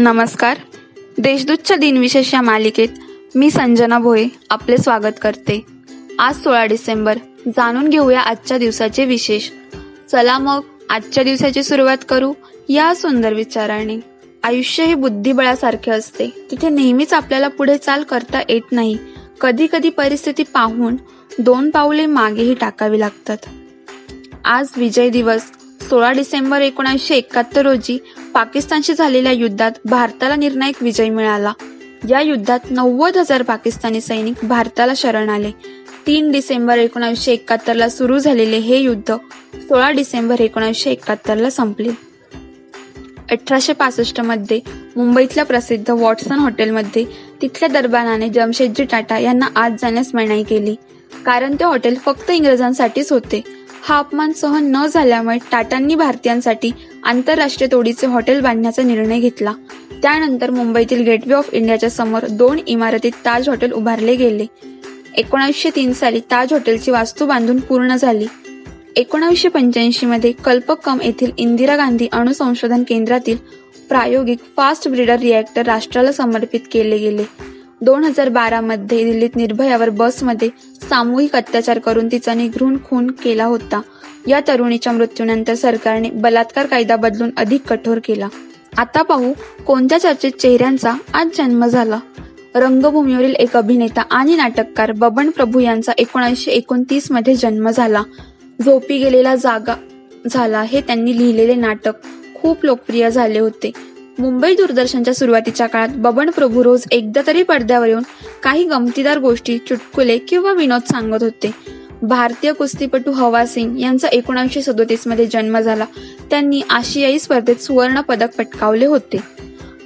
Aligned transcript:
नमस्कार. 0.00 0.56
देशदूतच्या 1.18 1.76
दिनविशेष 1.76 2.34
या 2.34 2.42
मालिकेत 2.42 2.88
मी 3.34 3.50
संजना 3.50 3.98
भोये 3.98 4.28
आपले 4.50 4.78
स्वागत 4.78 5.12
करते. 5.22 5.66
आज 6.18 6.34
सोळा 6.36 6.64
डिसेंबर. 6.64 7.18
जाणून 7.46 7.88
घेऊया 7.88 8.20
आजच्या 8.20 8.58
दिवसाचे 8.58 9.04
विशेष. 9.04 9.50
चला 10.10 10.38
मग 10.38 10.60
आजच्या 10.90 11.24
दिवसाची 11.24 11.62
सुरुवात 11.62 11.96
करू 12.08 12.34
या 12.68 12.94
सुंदर 12.94 13.32
विचाराने. 13.32 14.00
आयुष्य 14.42 14.84
हे 14.84 14.94
बुद्धिबळासारखे 14.94 15.90
असते. 15.90 16.46
तिथे 16.50 16.68
नेहमीच 16.68 17.14
आपल्याला 17.14 17.48
पुढे 17.48 17.78
चाल 17.78 18.02
करता 18.02 18.40
येत 18.48 18.72
नाही. 18.72 18.98
कधी 19.40 19.66
कधी 19.72 19.90
परिस्थिती 19.90 20.42
पाहून 20.42 20.96
दोन 21.38 21.70
पाऊले 21.70 22.06
मागेही 22.06 22.54
टाकावी 22.54 23.00
लागतात. 23.00 23.38
आज 24.44 24.68
विजय 24.76 25.08
दिवस. 25.08 25.42
सोळा 25.88 26.12
डिसेंबर 26.12 26.60
एकोणीसशे 26.60 27.14
एकाहत्तर 27.14 27.62
रोजी 27.62 27.98
पाकिस्तानशी 28.34 28.94
झालेल्या 28.94 29.32
युद्धात 29.32 29.72
भारताला 29.84 30.36
निर्णायक 30.36 30.82
विजय 30.82 31.08
मिळाला. 31.08 31.52
या 32.08 32.20
युद्धात 32.20 32.58
नव्वद 32.70 33.16
हजार 33.16 33.42
पाकिस्तानी 33.42 34.00
सैनिक 34.00 34.34
भारताला 34.42 34.92
शरण 34.96 35.28
आले. 35.28 35.50
तीन 36.06 36.32
डिसेंबर 36.32 36.78
एकोणीसशे 36.78 37.32
एकाहत्तर 37.32 37.74
ला 37.74 37.88
सुरू 37.88 38.18
झालेले 38.18 38.56
हे 38.56 38.78
युद्ध 38.78 39.16
सोळा 39.54 39.90
डिसेंबर 39.90 40.40
एकोणीसशे 40.40 40.90
एकाहत्तर 40.90 41.36
ला 41.36 41.50
संपले. 41.50 41.90
अठराशे 43.30 43.72
पासष्टमध्ये 43.72 44.60
मुंबईतल्या 44.96 45.44
प्रसिद्ध 45.44 45.90
वॉटसन 45.90 46.38
हॉटेलमध्ये 46.38 47.04
तिथल्या 47.42 47.68
दरबाराने 47.68 48.28
जमशेदजी 48.28 48.84
टाटा 48.84 49.18
यांना 49.18 49.48
आज 49.56 49.72
जाण्यास 49.82 50.14
मनाई 50.14 50.42
केली. 50.42 50.74
कारण 51.26 51.54
ते 51.54 51.64
हॉटेल 51.64 51.96
फक्त 52.04 52.30
इंग्रजांसाठीच 52.30 53.12
होते. 53.12 53.57
हा 53.88 53.98
अपमान 53.98 54.32
सहन 54.32 54.64
न 54.70 54.86
झाल्यामुळे 54.86 55.36
टाटांनी 55.52 55.94
भारतीयांसाठी 55.94 56.70
आंतरराष्ट्रीय 57.04 57.68
तोडीचे 57.72 58.06
हॉटेल 58.06 58.40
बांधण्याचा 58.40 58.82
निर्णय 58.82 59.20
घेतला. 59.20 59.52
त्यानंतर 60.02 60.50
मुंबईतील 60.50 61.02
गेटवे 61.02 61.34
ऑफ 61.34 61.48
इंडियाच्या 61.52 61.90
समोर 61.90 62.26
दोन 62.26 62.58
इमारतीत 62.66 63.12
ताज 63.24 63.48
हॉटेल 63.48 63.72
उभारले 63.72 64.16
गेले. 64.16 64.46
एकोणीसशे 65.16 65.70
तीन 65.76 65.92
साली 65.92 66.20
ताज 66.20 66.52
हॉटेलची 66.52 66.90
वास्तू 66.90 67.26
बांधून 67.26 67.60
पूर्ण 67.60 67.96
झाली. 67.96 68.26
एकोणावीसशे 68.96 69.48
पंच्याऐंशी 69.48 70.06
मध्ये 70.06 70.32
कल्पकम 70.32 70.98
येथील 71.02 71.30
इंदिरा 71.38 71.76
गांधी 71.76 72.08
अणुसंशोधन 72.12 72.82
केंद्रातील 72.82 73.36
प्रायोगिक 73.88 74.38
फास्ट 74.56 74.88
ब्रिडर 74.88 75.18
रिॲक्टर 75.18 75.66
राष्ट्राला 75.66 76.12
समर्पित 76.12 76.60
केले 76.72 76.98
गेले. 76.98 77.24
दोन 77.80 78.04
हजार 78.04 78.28
बारा 78.28 78.60
मध्ये 78.60 79.04
दिल्लीत 79.04 79.36
निर्भयावर 79.36 79.90
बसमध्ये 79.90 80.48
सामूहिक 80.88 81.36
अत्याचार 81.36 81.78
करून 81.78 82.06
तिचा 82.06 82.34
निघृण 82.34 82.76
खून 82.84 83.10
केला 83.10 83.44
होता. 83.44 83.80
या 84.26 84.40
तरुणीच्या 84.48 84.92
मृत्यूनंतर 84.92 85.54
सरकारने 85.54 86.10
बलात्कार 86.10 86.66
कायदा 86.66 86.96
बदलून 86.96 87.30
अधिक 87.36 87.62
कठोर 87.62 87.98
केला. 88.04 88.28
आता 88.76 89.02
पाहू 89.02 89.32
कोणत्या 89.66 89.98
चर्चेत 89.98 90.32
चेहऱ्यांचा 90.32 90.94
आज 91.14 91.28
जन्म 91.38 91.66
झाला. 91.66 91.98
रंगभूमीवरील 92.54 93.34
एक 93.34 93.56
अभिनेता 93.56 94.02
आणि 94.10 94.36
नाटककार 94.36 94.92
बबन 94.92 95.30
प्रभू 95.30 95.60
यांचा 95.60 95.92
एकोणीसशे 95.98 96.50
एकोणतीसमध्ये 96.50 97.34
जन्म 97.34 97.70
झाला. 97.70 98.02
झोपी 98.64 98.98
गेलेला 98.98 99.34
जागा 99.34 99.74
झाला 100.30 100.62
हे 100.62 100.80
त्यांनी 100.80 101.18
लिहिलेले 101.18 101.54
नाटक 101.54 101.92
खूप 102.34 102.64
लोकप्रिय 102.64 103.10
झाले 103.10 103.38
होते. 103.38 103.72
मुंबई 104.18 104.54
दूरदर्शनच्या 104.54 105.14
सुरुवातीच्या 105.14 105.66
काळात 105.66 105.88
बबन 105.96 106.30
प्रभू 106.30 106.64
रोज 106.64 106.84
एकदा 106.90 107.20
तरी 107.26 107.42
पडद्यावर 107.42 107.86
येऊन 107.86 108.02
काही 108.42 108.64
गमतीदार 108.64 109.18
गोष्टी 109.18 109.58
चुटकुले 109.58 110.18
किंवा 110.18 110.52
विनोद 110.52 110.80
सांगत 110.90 111.22
होते. 111.22 111.50
भारतीय 112.02 112.52
कुस्तीपटू 112.52 113.10
हवा 113.10 113.46
सिंग 113.46 113.80
यांचा 113.80 114.08
एकोणीसशे 114.08 114.62
सदोतीसमध्ये 114.62 115.26
जन्म 115.26 115.58
झाला. 115.58 115.84
त्यांनी 116.30 116.62
आशियाई 116.70 117.18
स्पर्धेत 117.18 117.56
सुवर्ण 117.56 118.00
पदक 118.00 118.36
पटकावले 118.38 118.86
होते. 118.86 119.16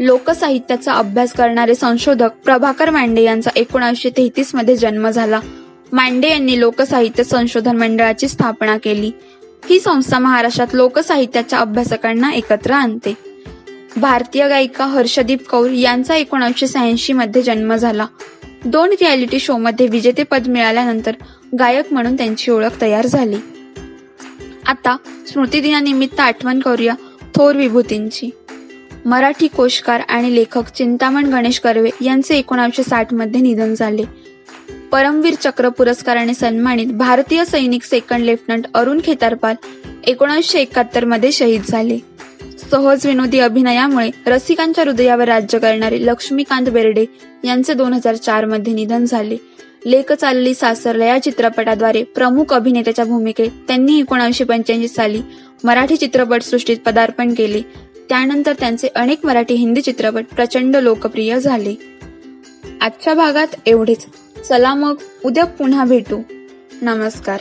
लोकसाहित्याचा 0.00 0.92
अभ्यास 0.92 1.32
करणारे 1.32 1.74
संशोधक 1.74 2.30
प्रभाकर 2.44 2.90
मांडे 2.90 3.22
यांचा 3.22 3.50
एकोणीसशे 3.56 4.10
तेहतीसमध्ये 4.10 4.76
जन्म 4.76 5.08
झाला. 5.08 5.40
मांडे 5.92 6.28
यांनी 6.28 6.60
लोकसाहित्य 6.60 7.24
संशोधन 7.24 7.76
मंडळाची 7.76 8.28
स्थापना 8.28 8.78
केली. 8.78 9.10
ही 9.70 9.80
संस्था 9.80 10.18
महाराष्ट्रात 10.18 10.74
लोकसाहित्याच्या 10.74 11.58
अभ्यासकांना 11.58 12.32
एकत्र 12.32 12.70
आणते. 12.70 13.33
भारतीय 13.96 14.48
गायिका 14.48 14.84
हर्षदीप 14.84 15.48
कौर 15.48 15.70
यांचा 15.70 16.14
एकोणीसशे 16.14 16.66
शहाऐंशी 16.66 17.12
मध्ये 17.12 17.42
जन्म 17.42 17.74
झाला. 17.76 18.06
दोन 18.64 18.90
रियालिटी 18.90 19.38
शो 19.38 19.56
मध्ये 19.56 19.86
विजेतेपद 19.86 20.48
मिळाल्यानंतर 20.48 21.12
गायक 21.58 21.92
म्हणून 21.92 22.16
त्यांची 22.16 22.50
ओळख 22.50 22.80
तयार 22.82 23.06
झाली. 23.06 23.36
आता 24.66 24.96
स्मृतिदिनानिमित्त 25.26 26.20
आठवण 26.20 26.60
करूया 26.60 26.94
थोर 27.34 27.56
विभूतींची. 27.56 28.30
मराठी 29.04 29.46
कोशकार 29.46 30.00
आणि 30.00 30.34
लेखक 30.34 30.72
चिंतामण 30.76 31.26
गणेश 31.26 31.58
कर्वे 31.58 31.90
यांचे 32.00 32.38
एकोणीसशे 32.38 32.82
साठमध्ये 32.82 33.40
निधन 33.40 33.74
झाले. 33.74 34.04
परमवीर 34.92 35.34
चक्र 35.34 35.68
पुरस्काराने 35.68 36.34
सन्मानित 36.34 36.86
भारतीय 36.86 37.44
सैनिक 37.44 37.82
सेकंड 37.82 38.24
लेफ्टनंट 38.24 38.64
अरुण 38.74 39.00
खेतारपाल 39.04 39.54
एकोणीसशे 40.06 40.58
एकाहत्तरमध्ये 40.58 41.32
शहीद 41.32 41.62
झाले. 41.68 41.98
सहज 42.74 43.06
विनोदी 43.06 43.38
अभिनयामुळे 43.38 44.10
रसिकांच्या 44.26 44.84
हृदयावर 44.84 45.24
राज्य 45.24 45.58
करणारे 45.58 46.06
लक्ष्मीकांत 46.06 46.66
बेर्डे 46.66 47.06
यांचे 47.44 47.74
दोन 47.74 47.92
हजार 47.92 48.14
चारमध्ये 48.14 48.72
निधन 48.72 49.04
झाले. 49.04 49.36
लेख 49.86 50.12
चालली 50.12 50.54
सासरला 50.54 51.04
या 51.04 51.22
चित्रपटाद्वारे 51.22 52.02
प्रमुख 52.02 52.54
अभिनेत्याच्या 52.54 53.04
भूमिकेत 53.04 53.50
त्यांनी 53.68 53.98
एकोणीसशे 53.98 54.44
पंच्याऐंशी 54.44 54.88
साली 54.88 55.22
मराठी 55.64 55.96
चित्रपटसृष्टीत 55.96 56.76
पदार्पण 56.86 57.34
केले. 57.34 57.62
त्यानंतर 58.08 58.52
त्यांचे 58.52 58.88
अनेक 58.94 59.26
मराठी 59.26 59.54
हिंदी 59.54 59.80
चित्रपट 59.80 60.24
प्रचंड 60.36 60.76
लोकप्रिय 60.76 61.40
झाले. 61.40 61.74
आजच्या 62.80 63.14
भागात 63.14 63.48
एवढेच. 63.66 64.06
चला 64.48 64.74
मग 64.74 64.94
उद्या 65.24 65.44
पुन्हा 65.44 65.84
भेटू. 65.84 66.22
नमस्कार. 66.82 67.40